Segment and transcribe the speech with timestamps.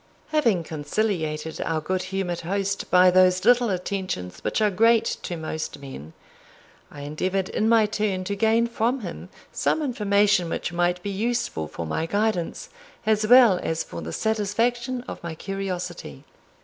[0.29, 5.77] Having conciliated our good humoured host by those little attentions which are great to most
[5.77, 6.13] men,
[6.89, 11.67] I endeavoured in my turn to gain from him some information which might be useful
[11.67, 12.69] for my guidance,
[13.05, 16.23] as well as for the satisfaction of my curiosity.